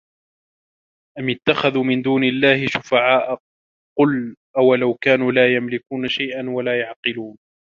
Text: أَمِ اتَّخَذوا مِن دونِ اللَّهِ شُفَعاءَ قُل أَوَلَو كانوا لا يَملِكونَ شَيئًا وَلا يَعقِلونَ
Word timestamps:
أَمِ 1.19 1.29
اتَّخَذوا 1.29 1.83
مِن 1.83 2.01
دونِ 2.01 2.23
اللَّهِ 2.23 2.67
شُفَعاءَ 2.67 3.39
قُل 3.97 4.35
أَوَلَو 4.57 4.93
كانوا 4.93 5.31
لا 5.31 5.55
يَملِكونَ 5.55 6.07
شَيئًا 6.07 6.49
وَلا 6.49 6.79
يَعقِلونَ 6.79 7.37